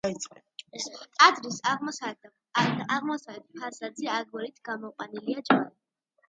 ტაძრის 1.17 1.59
აღმოსავლეთ 1.73 3.45
ფასადზე 3.59 4.11
აგურით 4.15 4.59
გამოყვანილია 4.71 5.47
ჯვარი. 5.53 5.71